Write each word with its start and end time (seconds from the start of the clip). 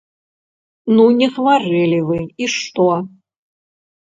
Ну 0.95 1.05
не 1.19 1.27
хварэлі 1.35 1.99
вы, 2.09 2.19
і 2.45 2.49
што? 2.55 2.89